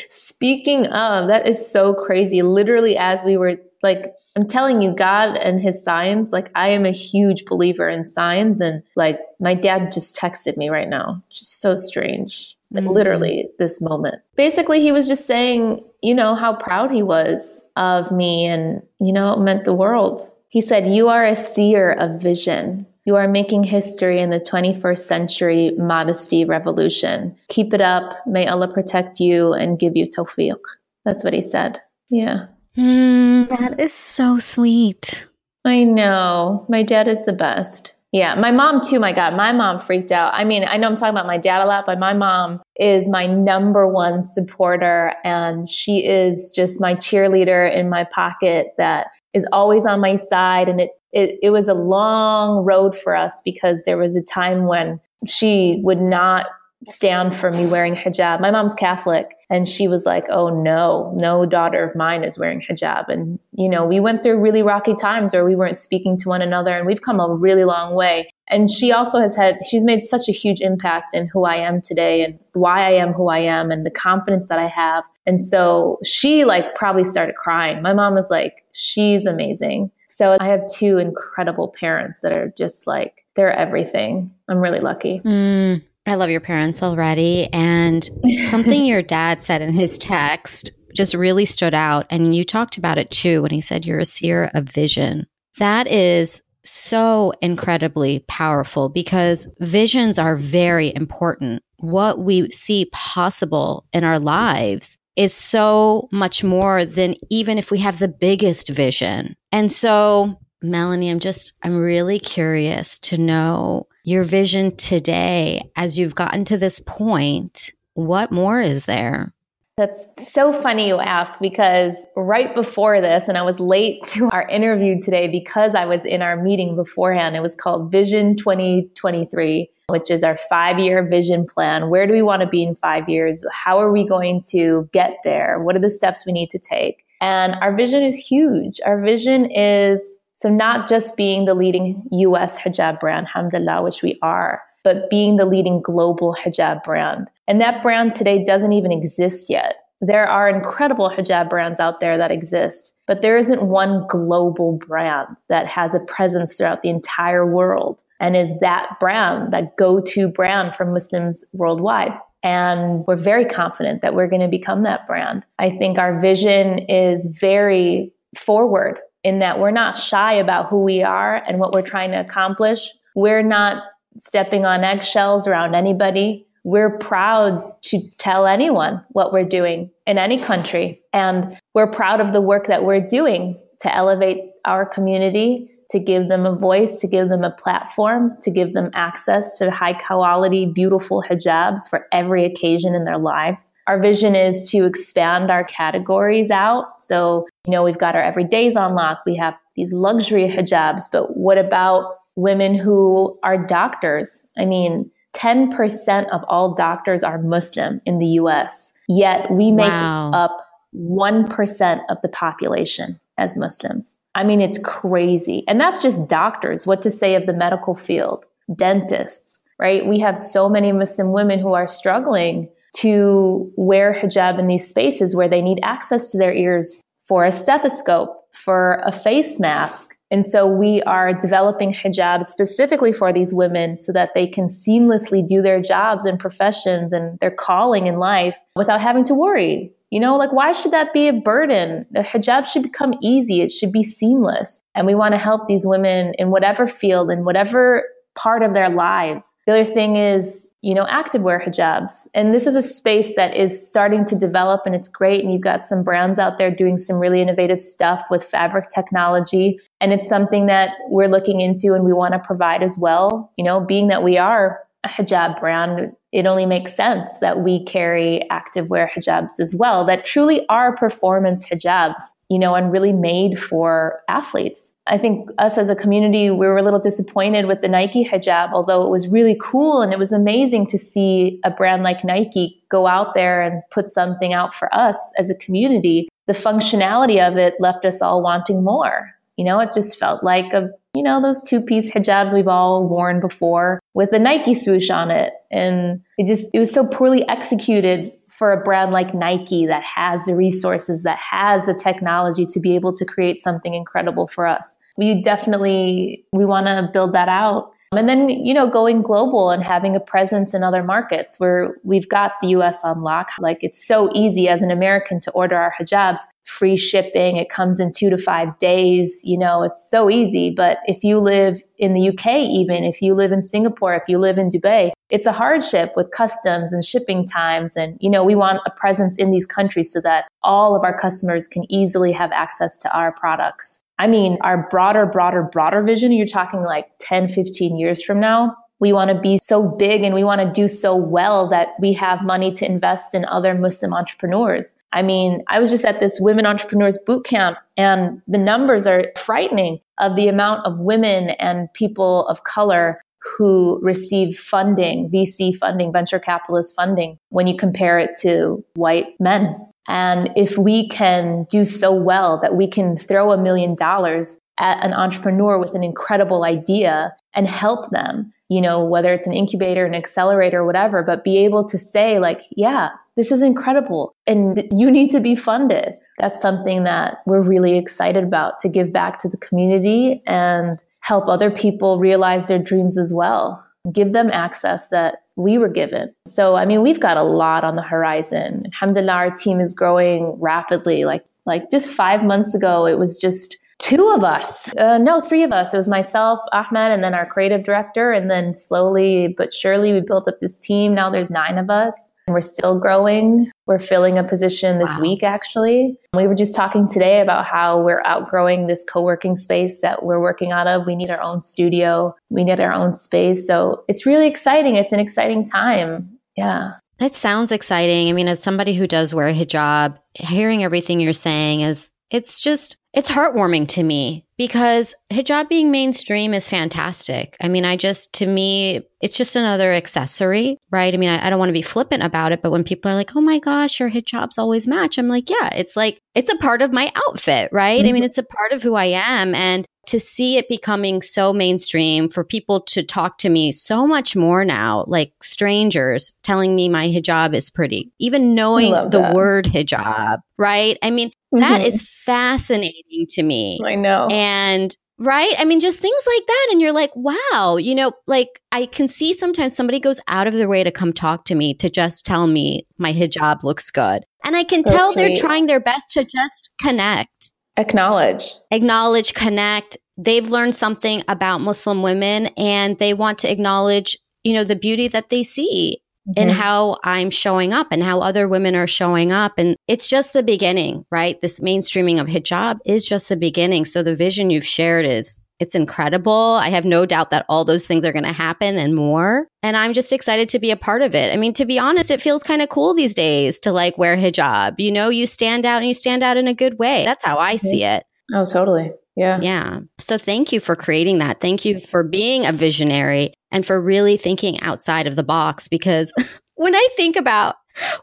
[0.07, 2.41] Speaking of, that is so crazy.
[2.41, 6.85] Literally, as we were like, I'm telling you, God and his signs, like, I am
[6.85, 8.61] a huge believer in signs.
[8.61, 11.21] And like, my dad just texted me right now.
[11.31, 12.55] Just so strange.
[12.71, 12.93] Like, mm-hmm.
[12.93, 14.21] literally, this moment.
[14.37, 19.11] Basically, he was just saying, you know, how proud he was of me and, you
[19.11, 20.31] know, it meant the world.
[20.51, 22.85] He said, You are a seer of vision.
[23.05, 27.35] You are making history in the 21st century modesty revolution.
[27.47, 28.13] Keep it up.
[28.27, 30.59] May Allah protect you and give you tawfiq.
[31.05, 31.81] That's what he said.
[32.09, 32.47] Yeah.
[32.77, 35.25] Mm, that is so sweet.
[35.63, 36.65] I know.
[36.69, 37.95] My dad is the best.
[38.11, 38.99] Yeah, my mom too.
[38.99, 40.33] My God, my mom freaked out.
[40.33, 43.07] I mean, I know I'm talking about my dad a lot, but my mom is
[43.07, 49.47] my number one supporter and she is just my cheerleader in my pocket that is
[49.51, 50.69] always on my side.
[50.69, 54.65] And it, it, it was a long road for us because there was a time
[54.65, 56.47] when she would not
[56.87, 58.41] stand for me wearing hijab.
[58.41, 62.61] My mom's Catholic and she was like, "Oh no, no daughter of mine is wearing
[62.61, 66.29] hijab." And you know, we went through really rocky times where we weren't speaking to
[66.29, 68.29] one another and we've come a really long way.
[68.51, 71.81] And she also has had, she's made such a huge impact in who I am
[71.81, 75.05] today and why I am who I am and the confidence that I have.
[75.25, 77.81] And so she like probably started crying.
[77.81, 79.89] My mom was like, she's amazing.
[80.09, 84.29] So I have two incredible parents that are just like, they're everything.
[84.49, 85.21] I'm really lucky.
[85.23, 87.47] Mm, I love your parents already.
[87.53, 88.07] And
[88.49, 92.05] something your dad said in his text just really stood out.
[92.09, 95.25] And you talked about it too when he said you're a seer of vision.
[95.57, 101.63] That is so incredibly powerful because visions are very important.
[101.77, 107.79] What we see possible in our lives is so much more than even if we
[107.79, 109.35] have the biggest vision.
[109.51, 116.15] And so, Melanie, I'm just, I'm really curious to know your vision today as you've
[116.15, 117.73] gotten to this point.
[117.93, 119.33] What more is there?
[119.81, 124.47] That's so funny you ask because right before this, and I was late to our
[124.47, 127.35] interview today because I was in our meeting beforehand.
[127.35, 131.89] It was called Vision 2023, which is our five year vision plan.
[131.89, 133.43] Where do we want to be in five years?
[133.51, 135.59] How are we going to get there?
[135.63, 137.03] What are the steps we need to take?
[137.19, 138.79] And our vision is huge.
[138.85, 144.19] Our vision is so not just being the leading US hijab brand, alhamdulillah, which we
[144.21, 147.29] are, but being the leading global hijab brand.
[147.47, 149.75] And that brand today doesn't even exist yet.
[150.01, 155.27] There are incredible hijab brands out there that exist, but there isn't one global brand
[155.49, 160.27] that has a presence throughout the entire world and is that brand, that go to
[160.27, 162.13] brand for Muslims worldwide.
[162.43, 165.43] And we're very confident that we're going to become that brand.
[165.59, 171.03] I think our vision is very forward in that we're not shy about who we
[171.03, 172.89] are and what we're trying to accomplish.
[173.15, 173.83] We're not
[174.17, 176.45] stepping on eggshells around anybody.
[176.63, 181.01] We're proud to tell anyone what we're doing in any country.
[181.11, 186.29] And we're proud of the work that we're doing to elevate our community, to give
[186.29, 190.65] them a voice, to give them a platform, to give them access to high quality,
[190.67, 193.71] beautiful hijabs for every occasion in their lives.
[193.87, 197.01] Our vision is to expand our categories out.
[197.01, 199.21] So, you know, we've got our everydays on lock.
[199.25, 204.43] We have these luxury hijabs, but what about women who are doctors.
[204.57, 210.31] I mean, 10% of all doctors are Muslim in the US, yet we make wow.
[210.31, 214.17] up 1% of the population as Muslims.
[214.35, 215.63] I mean, it's crazy.
[215.67, 216.85] And that's just doctors.
[216.85, 220.05] What to say of the medical field, dentists, right?
[220.05, 225.35] We have so many Muslim women who are struggling to wear hijab in these spaces
[225.35, 230.45] where they need access to their ears for a stethoscope, for a face mask, and
[230.45, 235.61] so we are developing hijabs specifically for these women so that they can seamlessly do
[235.61, 239.91] their jobs and professions and their calling in life without having to worry.
[240.09, 242.05] You know, like why should that be a burden?
[242.11, 243.61] The hijab should become easy.
[243.61, 244.81] It should be seamless.
[244.95, 248.03] And we want to help these women in whatever field, in whatever
[248.35, 249.51] part of their lives.
[249.67, 252.27] The other thing is you know, activewear hijabs.
[252.33, 255.43] And this is a space that is starting to develop and it's great.
[255.43, 259.79] And you've got some brands out there doing some really innovative stuff with fabric technology.
[259.99, 263.51] And it's something that we're looking into and we want to provide as well.
[263.57, 267.83] You know, being that we are a hijab brand, it only makes sense that we
[267.83, 273.11] carry active wear hijabs as well that truly are performance hijabs, you know, and really
[273.11, 274.93] made for athletes.
[275.07, 278.71] I think us as a community, we were a little disappointed with the Nike hijab,
[278.71, 282.81] although it was really cool and it was amazing to see a brand like Nike
[282.89, 286.29] go out there and put something out for us as a community.
[286.47, 289.31] The functionality of it left us all wanting more.
[289.57, 293.07] You know, it just felt like a, you know, those two piece hijabs we've all
[293.07, 295.53] worn before with the Nike swoosh on it.
[295.71, 300.45] And it just, it was so poorly executed for a brand like Nike that has
[300.45, 304.97] the resources, that has the technology to be able to create something incredible for us.
[305.17, 309.81] We definitely, we want to build that out and then, you know, going global and
[309.81, 313.51] having a presence in other markets where we've got the US on lock.
[313.57, 317.55] Like it's so easy as an American to order our hijabs, free shipping.
[317.55, 319.39] It comes in two to five days.
[319.45, 320.71] You know, it's so easy.
[320.71, 324.39] But if you live in the UK, even if you live in Singapore, if you
[324.39, 327.95] live in Dubai, it's a hardship with customs and shipping times.
[327.95, 331.17] And, you know, we want a presence in these countries so that all of our
[331.17, 334.01] customers can easily have access to our products.
[334.21, 338.77] I mean, our broader, broader, broader vision, you're talking like 10, 15 years from now.
[338.99, 342.13] We want to be so big and we want to do so well that we
[342.13, 344.93] have money to invest in other Muslim entrepreneurs.
[345.11, 349.25] I mean, I was just at this women entrepreneurs boot camp and the numbers are
[349.35, 353.23] frightening of the amount of women and people of color
[353.57, 359.90] who receive funding, VC funding, venture capitalist funding, when you compare it to white men
[360.07, 365.03] and if we can do so well that we can throw a million dollars at
[365.05, 370.05] an entrepreneur with an incredible idea and help them, you know, whether it's an incubator,
[370.05, 375.11] an accelerator, whatever, but be able to say, like, yeah, this is incredible and you
[375.11, 376.13] need to be funded.
[376.39, 381.47] That's something that we're really excited about to give back to the community and help
[381.47, 383.85] other people realize their dreams as well.
[384.11, 386.33] Give them access that we were given.
[386.45, 388.83] So, I mean, we've got a lot on the horizon.
[388.93, 391.25] Alhamdulillah, our team is growing rapidly.
[391.25, 394.95] Like, like just five months ago, it was just two of us.
[394.95, 395.93] Uh, no, three of us.
[395.93, 398.31] It was myself, Ahmed, and then our creative director.
[398.31, 401.13] And then slowly but surely, we built up this team.
[401.13, 402.30] Now there's nine of us.
[402.47, 403.71] And we're still growing.
[403.85, 405.21] We're filling a position this wow.
[405.21, 406.17] week, actually.
[406.35, 410.39] We were just talking today about how we're outgrowing this co working space that we're
[410.39, 411.05] working out of.
[411.05, 413.67] We need our own studio, we need our own space.
[413.67, 414.95] So it's really exciting.
[414.95, 416.37] It's an exciting time.
[416.57, 416.93] Yeah.
[417.19, 418.29] That sounds exciting.
[418.29, 422.59] I mean, as somebody who does wear a hijab, hearing everything you're saying is it's
[422.59, 427.57] just it's heartwarming to me because hijab being mainstream is fantastic.
[427.59, 431.13] I mean, I just, to me, it's just another accessory, right?
[431.13, 433.15] I mean, I, I, don't want to be flippant about it, but when people are
[433.15, 436.57] like, oh my gosh, your hijabs always match, I'm like, yeah, it's like, it's a
[436.57, 437.99] part of my outfit, right?
[437.99, 438.09] Mm-hmm.
[438.09, 439.55] I mean, it's a part of who I am.
[439.55, 444.35] And to see it becoming so mainstream for people to talk to me so much
[444.35, 449.33] more now, like strangers telling me my hijab is pretty, even knowing the that.
[449.33, 450.97] word hijab, right?
[451.01, 451.61] I mean, Mm-hmm.
[451.61, 453.79] That is fascinating to me.
[453.85, 454.27] I know.
[454.31, 455.53] And right?
[455.59, 456.67] I mean, just things like that.
[456.71, 460.53] And you're like, wow, you know, like I can see sometimes somebody goes out of
[460.53, 464.23] their way to come talk to me to just tell me my hijab looks good.
[464.43, 465.21] And I can so tell sweet.
[465.21, 467.53] they're trying their best to just connect.
[467.77, 468.55] Acknowledge.
[468.71, 469.97] Acknowledge, connect.
[470.17, 475.07] They've learned something about Muslim women and they want to acknowledge, you know, the beauty
[475.09, 476.41] that they see mm-hmm.
[476.41, 479.53] in how I'm showing up and how other women are showing up.
[479.57, 481.39] And it's just the beginning, right?
[481.41, 483.85] This mainstreaming of hijab is just the beginning.
[483.85, 486.57] So the vision you've shared is it's incredible.
[486.59, 489.47] I have no doubt that all those things are going to happen and more.
[489.61, 491.31] And I'm just excited to be a part of it.
[491.31, 494.17] I mean, to be honest, it feels kind of cool these days to like wear
[494.17, 494.79] hijab.
[494.79, 497.05] You know, you stand out and you stand out in a good way.
[497.05, 497.67] That's how I mm-hmm.
[497.67, 498.05] see it.
[498.33, 498.91] Oh, totally.
[499.15, 499.39] Yeah.
[499.39, 499.81] Yeah.
[499.99, 501.41] So thank you for creating that.
[501.41, 506.11] Thank you for being a visionary and for really thinking outside of the box because
[506.55, 507.55] when I think about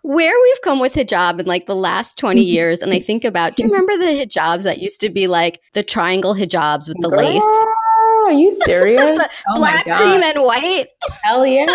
[0.03, 2.47] where we've come with hijab in like the last 20 mm-hmm.
[2.47, 5.61] years, and I think about, do you remember the hijabs that used to be like
[5.75, 7.67] the triangle hijabs with the Girl, lace?
[8.29, 9.19] Are you serious?
[9.49, 10.89] oh Black cream and white.
[11.23, 11.67] Hell yeah.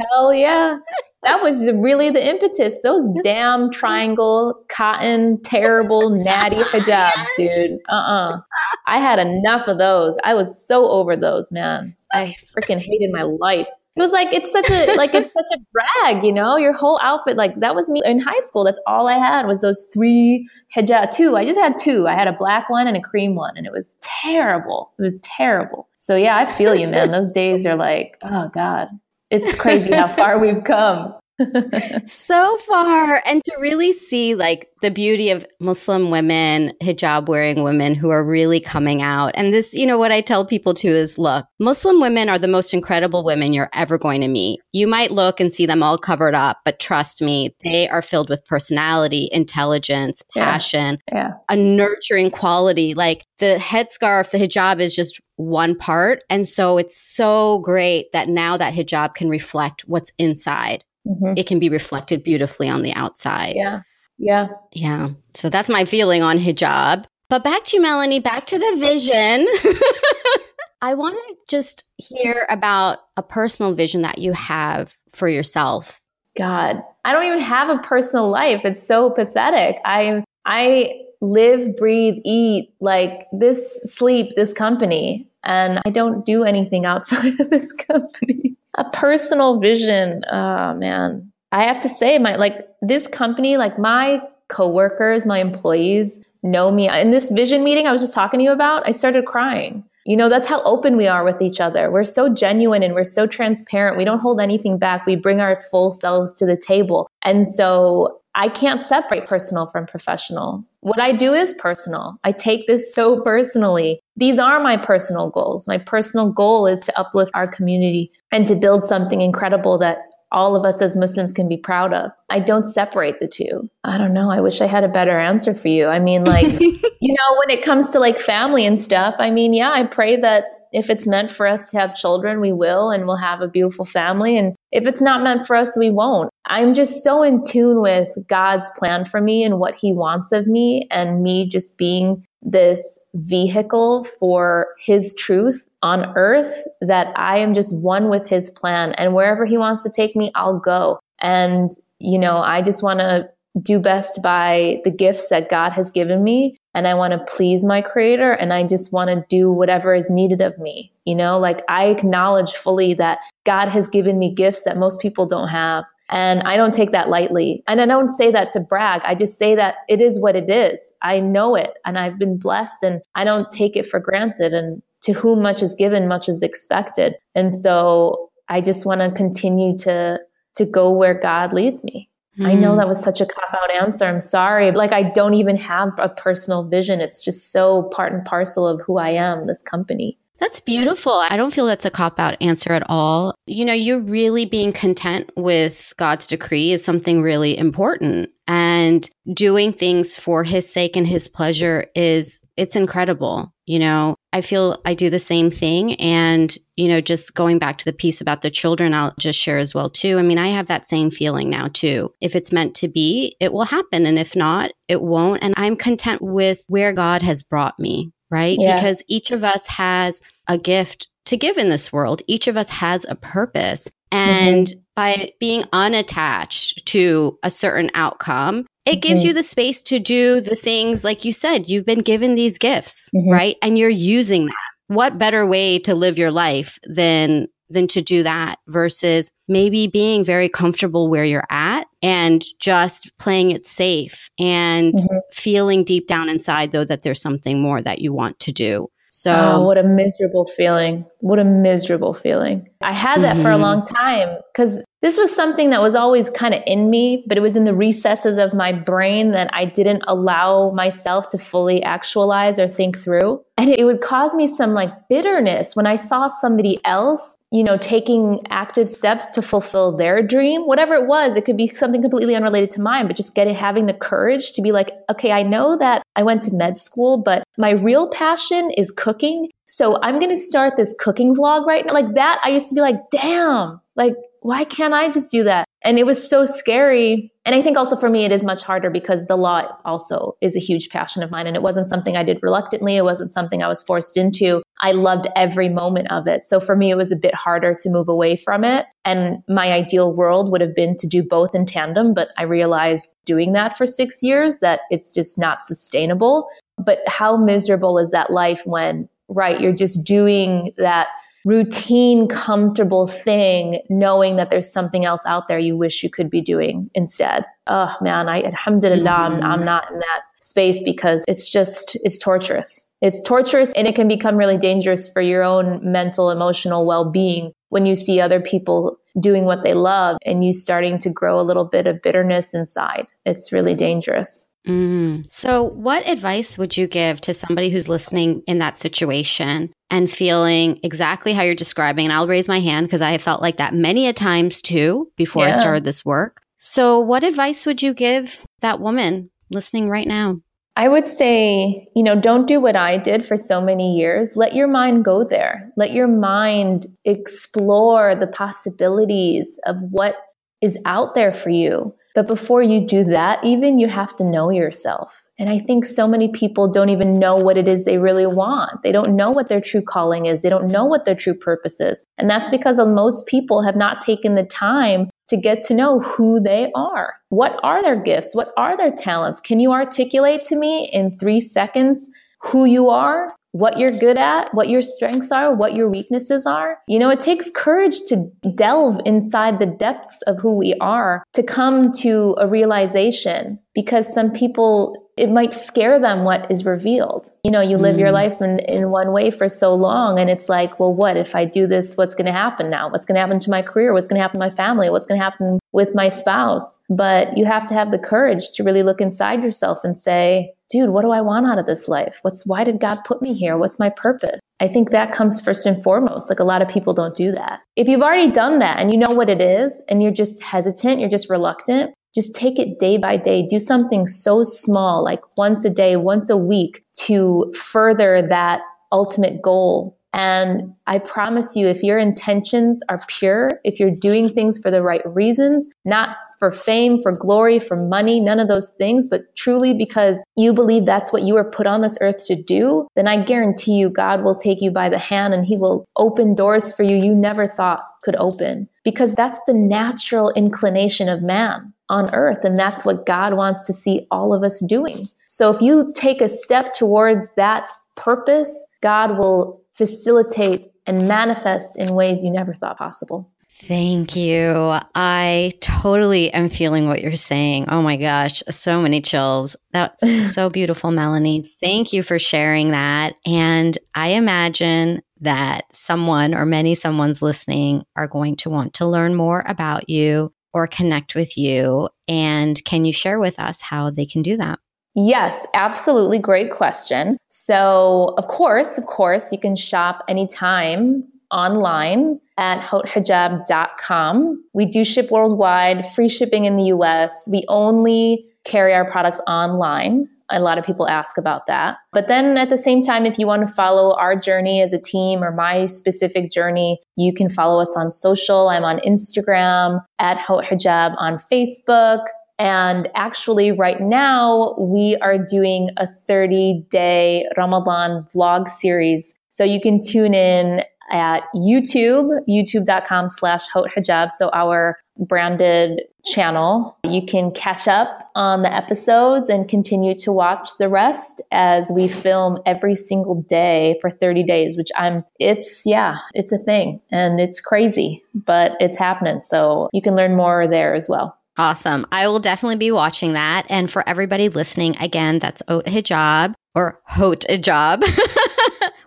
[0.00, 0.78] Hell yeah
[1.22, 2.80] that was really the impetus.
[2.82, 7.78] Those damn triangle, cotton, terrible, natty hijabs, dude.
[7.88, 8.36] Uh uh-uh.
[8.36, 8.40] uh
[8.86, 10.16] I had enough of those.
[10.24, 11.94] I was so over those, man.
[12.12, 13.68] I freaking hated my life.
[13.94, 16.56] It was like it's such a like it's such a drag, you know.
[16.56, 18.64] Your whole outfit, like that was me in high school.
[18.64, 21.10] That's all I had was those three hijab.
[21.10, 22.08] Two, I just had two.
[22.08, 24.92] I had a black one and a cream one, and it was terrible.
[24.98, 25.88] It was terrible.
[25.96, 27.10] So yeah, I feel you, man.
[27.10, 28.88] Those days are like, oh god,
[29.30, 31.14] it's crazy how far we've come.
[32.06, 37.94] so far and to really see like the beauty of muslim women hijab wearing women
[37.94, 39.32] who are really coming out.
[39.34, 42.48] And this you know what i tell people too is look muslim women are the
[42.48, 44.60] most incredible women you're ever going to meet.
[44.72, 48.28] You might look and see them all covered up but trust me they are filled
[48.28, 51.14] with personality intelligence passion yeah.
[51.14, 51.32] Yeah.
[51.48, 52.94] a nurturing quality.
[52.94, 56.22] Like the headscarf the hijab is just one part.
[56.30, 61.34] And so it's so great that now that hijab can reflect what's inside mm-hmm.
[61.36, 63.54] it can be reflected beautifully on the outside.
[63.56, 63.82] Yeah.
[64.18, 64.48] Yeah.
[64.72, 65.10] Yeah.
[65.34, 67.04] So that's my feeling on hijab.
[67.28, 69.46] But back to you, Melanie, back to the vision.
[70.82, 76.00] I want to just hear about a personal vision that you have for yourself.
[76.36, 78.62] God, I don't even have a personal life.
[78.64, 79.80] It's so pathetic.
[79.84, 86.86] I I live, breathe, eat like this, sleep, this company, and I don't do anything
[86.86, 90.24] outside of this company a personal vision.
[90.30, 91.30] Oh man.
[91.52, 96.88] I have to say my like this company, like my coworkers, my employees know me.
[96.88, 99.84] In this vision meeting I was just talking to you about, I started crying.
[100.04, 101.88] You know, that's how open we are with each other.
[101.88, 103.96] We're so genuine and we're so transparent.
[103.96, 105.06] We don't hold anything back.
[105.06, 107.08] We bring our full selves to the table.
[107.22, 110.64] And so I can't separate personal from professional.
[110.80, 112.18] What I do is personal.
[112.24, 114.00] I take this so personally.
[114.16, 115.68] These are my personal goals.
[115.68, 119.98] My personal goal is to uplift our community and to build something incredible that
[120.32, 122.10] all of us as Muslims can be proud of.
[122.30, 123.68] I don't separate the two.
[123.84, 124.30] I don't know.
[124.30, 125.86] I wish I had a better answer for you.
[125.86, 126.80] I mean, like, you
[127.14, 130.44] know, when it comes to like family and stuff, I mean, yeah, I pray that
[130.72, 133.84] if it's meant for us to have children, we will, and we'll have a beautiful
[133.84, 134.36] family.
[134.36, 136.30] And if it's not meant for us, we won't.
[136.46, 140.46] I'm just so in tune with God's plan for me and what He wants of
[140.46, 147.54] me, and me just being this vehicle for his truth on earth that I am
[147.54, 150.98] just one with his plan and wherever he wants to take me, I'll go.
[151.20, 153.28] And, you know, I just want to
[153.60, 156.56] do best by the gifts that God has given me.
[156.74, 160.08] And I want to please my creator and I just want to do whatever is
[160.08, 160.90] needed of me.
[161.04, 165.26] You know, like I acknowledge fully that God has given me gifts that most people
[165.26, 165.84] don't have.
[166.08, 167.62] And I don't take that lightly.
[167.66, 169.02] And I don't say that to brag.
[169.04, 170.92] I just say that it is what it is.
[171.02, 174.52] I know it and I've been blessed and I don't take it for granted.
[174.52, 177.14] And to whom much is given, much is expected.
[177.34, 180.20] And so I just want to continue to,
[180.56, 182.10] to go where God leads me.
[182.38, 182.46] Mm.
[182.46, 182.78] I know hmm.
[182.78, 184.06] that was such a cop out answer.
[184.06, 184.70] I'm sorry.
[184.70, 187.00] Like I don't even have a personal vision.
[187.00, 190.18] It's just so part and parcel of who I am, this company.
[190.42, 191.12] That's beautiful.
[191.12, 193.36] I don't feel that's a cop out answer at all.
[193.46, 198.28] You know, you're really being content with God's decree is something really important.
[198.48, 203.51] And doing things for his sake and his pleasure is, it's incredible.
[203.66, 205.94] You know, I feel I do the same thing.
[205.94, 209.58] And, you know, just going back to the piece about the children, I'll just share
[209.58, 210.18] as well, too.
[210.18, 212.12] I mean, I have that same feeling now, too.
[212.20, 214.04] If it's meant to be, it will happen.
[214.04, 215.44] And if not, it won't.
[215.44, 218.56] And I'm content with where God has brought me right?
[218.58, 218.74] Yeah.
[218.74, 222.22] Because each of us has a gift to give in this world.
[222.26, 223.88] Each of us has a purpose.
[224.10, 224.80] And mm-hmm.
[224.96, 229.00] by being unattached to a certain outcome, it mm-hmm.
[229.00, 232.58] gives you the space to do the things like you said, you've been given these
[232.58, 233.30] gifts, mm-hmm.
[233.30, 233.56] right?
[233.62, 234.54] And you're using that.
[234.88, 240.22] What better way to live your life than than to do that versus maybe being
[240.22, 245.16] very comfortable where you're at and just playing it safe and mm-hmm.
[245.32, 248.88] feeling deep down inside though that there's something more that you want to do.
[249.10, 251.04] So oh, what a miserable feeling.
[251.22, 252.68] What a miserable feeling.
[252.80, 253.42] I had that mm-hmm.
[253.42, 253.62] for a mm-hmm.
[253.62, 257.40] long time cuz this was something that was always kind of in me, but it
[257.40, 262.60] was in the recesses of my brain that I didn't allow myself to fully actualize
[262.60, 263.40] or think through.
[263.58, 267.76] And it would cause me some like bitterness when I saw somebody else, you know,
[267.76, 271.36] taking active steps to fulfill their dream, whatever it was.
[271.36, 274.62] It could be something completely unrelated to mine, but just getting, having the courage to
[274.62, 278.70] be like, okay, I know that I went to med school, but my real passion
[278.76, 279.48] is cooking.
[279.74, 281.94] So I'm going to start this cooking vlog right now.
[281.94, 284.12] Like that, I used to be like, damn, like
[284.42, 285.66] why can't I just do that?
[285.82, 287.32] And it was so scary.
[287.46, 290.56] And I think also for me, it is much harder because the law also is
[290.56, 291.46] a huge passion of mine.
[291.46, 292.96] And it wasn't something I did reluctantly.
[292.96, 294.62] It wasn't something I was forced into.
[294.80, 296.44] I loved every moment of it.
[296.44, 298.84] So for me, it was a bit harder to move away from it.
[299.06, 302.12] And my ideal world would have been to do both in tandem.
[302.12, 306.48] But I realized doing that for six years that it's just not sustainable.
[306.78, 311.08] But how miserable is that life when, right, you're just doing that
[311.44, 316.40] routine, comfortable thing, knowing that there's something else out there you wish you could be
[316.40, 317.44] doing instead.
[317.66, 319.42] Oh man, I, alhamdulillah, mm-hmm.
[319.42, 322.86] I'm, I'm not in that space because it's just, it's torturous.
[323.00, 327.52] It's torturous and it can become really dangerous for your own mental, emotional well being
[327.70, 331.42] when you see other people doing what they love and you starting to grow a
[331.42, 333.06] little bit of bitterness inside.
[333.26, 334.46] It's really dangerous.
[334.66, 335.26] Mm.
[335.30, 340.78] So, what advice would you give to somebody who's listening in that situation and feeling
[340.84, 342.04] exactly how you're describing?
[342.06, 345.10] And I'll raise my hand because I have felt like that many a times too
[345.16, 345.50] before yeah.
[345.50, 346.42] I started this work.
[346.58, 350.38] So, what advice would you give that woman listening right now?
[350.76, 354.36] I would say, you know, don't do what I did for so many years.
[354.36, 355.70] Let your mind go there.
[355.76, 360.16] Let your mind explore the possibilities of what
[360.62, 361.94] is out there for you.
[362.14, 365.22] But before you do that, even you have to know yourself.
[365.38, 368.82] And I think so many people don't even know what it is they really want.
[368.82, 370.42] They don't know what their true calling is.
[370.42, 372.04] They don't know what their true purpose is.
[372.18, 376.40] And that's because most people have not taken the time to get to know who
[376.40, 377.14] they are.
[377.30, 378.34] What are their gifts?
[378.34, 379.40] What are their talents?
[379.40, 382.08] Can you articulate to me in three seconds
[382.42, 383.28] who you are?
[383.52, 386.78] What you're good at, what your strengths are, what your weaknesses are.
[386.88, 391.42] You know, it takes courage to delve inside the depths of who we are to
[391.42, 397.30] come to a realization because some people it might scare them what is revealed.
[397.44, 398.00] You know, you live mm.
[398.00, 401.34] your life in, in one way for so long, and it's like, well, what if
[401.34, 401.96] I do this?
[401.96, 402.88] What's going to happen now?
[402.88, 403.92] What's going to happen to my career?
[403.92, 404.88] What's going to happen to my family?
[404.88, 406.78] What's going to happen with my spouse?
[406.88, 410.90] But you have to have the courage to really look inside yourself and say, dude,
[410.90, 412.18] what do I want out of this life?
[412.22, 413.56] What's why did God put me here?
[413.58, 414.40] What's my purpose?
[414.60, 416.30] I think that comes first and foremost.
[416.30, 417.60] Like a lot of people don't do that.
[417.76, 421.00] If you've already done that and you know what it is and you're just hesitant,
[421.00, 423.46] you're just reluctant, just take it day by day.
[423.46, 428.60] Do something so small, like once a day, once a week to further that
[428.90, 429.96] ultimate goal.
[430.14, 434.82] And I promise you, if your intentions are pure, if you're doing things for the
[434.82, 439.72] right reasons, not for fame, for glory, for money, none of those things, but truly
[439.72, 443.22] because you believe that's what you were put on this earth to do, then I
[443.24, 446.82] guarantee you God will take you by the hand and he will open doors for
[446.82, 448.68] you you never thought could open.
[448.84, 452.42] Because that's the natural inclination of man on earth.
[452.42, 455.06] And that's what God wants to see all of us doing.
[455.28, 457.64] So if you take a step towards that
[457.94, 463.30] purpose, God will facilitate and manifest in ways you never thought possible.
[463.64, 464.74] Thank you.
[464.94, 467.66] I totally am feeling what you're saying.
[467.68, 469.54] Oh my gosh, so many chills.
[469.72, 471.48] That's so beautiful, Melanie.
[471.60, 473.18] Thank you for sharing that.
[473.26, 479.14] And I imagine that someone or many someone's listening are going to want to learn
[479.14, 481.88] more about you or connect with you.
[482.08, 484.58] And can you share with us how they can do that?
[484.94, 486.18] Yes, absolutely.
[486.18, 487.16] Great question.
[487.30, 494.44] So, of course, of course, you can shop anytime online at hautehijab.com.
[494.52, 497.26] We do ship worldwide, free shipping in the US.
[497.30, 500.08] We only carry our products online.
[500.32, 501.76] A lot of people ask about that.
[501.92, 504.80] But then at the same time, if you want to follow our journey as a
[504.80, 508.48] team or my specific journey, you can follow us on social.
[508.48, 512.04] I'm on Instagram at Hot Hijab on Facebook.
[512.38, 519.14] And actually, right now, we are doing a 30 day Ramadan vlog series.
[519.30, 520.62] So you can tune in
[520.92, 524.10] at YouTube, youtube.com slash hot hijab.
[524.12, 526.76] So our branded channel.
[526.84, 531.88] You can catch up on the episodes and continue to watch the rest as we
[531.88, 537.20] film every single day for 30 days, which I'm, it's, yeah, it's a thing and
[537.20, 539.22] it's crazy, but it's happening.
[539.22, 541.16] So you can learn more there as well.
[541.38, 541.86] Awesome.
[541.90, 543.46] I will definitely be watching that.
[543.48, 547.82] And for everybody listening, again, that's Oat Hijab or Haute Hijab.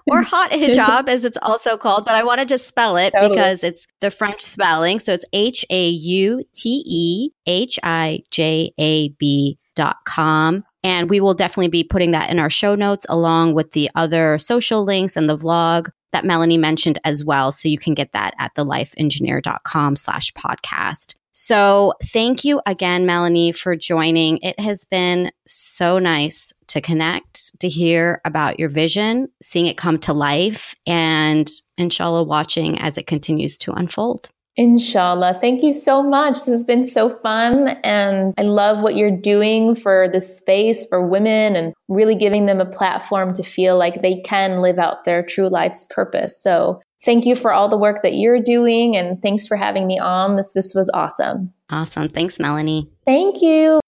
[0.08, 3.36] or hot hijab as it's also called, but I want to just spell it totally.
[3.36, 5.00] because it's the French spelling.
[5.00, 10.64] So it's H A U T E H I J A B dot com.
[10.84, 14.38] And we will definitely be putting that in our show notes along with the other
[14.38, 17.52] social links and the vlog that Melanie mentioned as well.
[17.52, 21.16] So you can get that at thelifeengineer.com slash podcast.
[21.38, 24.40] So thank you again, Melanie, for joining.
[24.42, 30.00] It has been so nice to connect, to hear about your vision, seeing it come
[30.00, 34.30] to life, and inshallah, watching as it continues to unfold.
[34.58, 35.38] Inshallah.
[35.42, 36.36] Thank you so much.
[36.36, 37.68] This has been so fun.
[37.84, 42.62] And I love what you're doing for the space for women and really giving them
[42.62, 46.42] a platform to feel like they can live out their true life's purpose.
[46.42, 50.00] So thank you for all the work that you're doing and thanks for having me
[50.00, 50.36] on.
[50.36, 51.54] This this was awesome.
[51.70, 52.10] Awesome.
[52.10, 52.90] Thanks, Melanie.
[53.06, 53.80] Thank you.